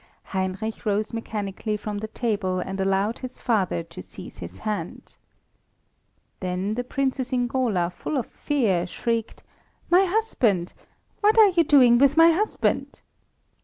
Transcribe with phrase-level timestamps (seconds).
[0.33, 5.15] Heinrich rose mechanically from the table and allowed his father to seize his hand.
[6.39, 9.43] Then the Princess Ingola, full of fear, shrieked:
[9.91, 10.73] "My husband!
[11.19, 13.03] What are you doing with my husband?"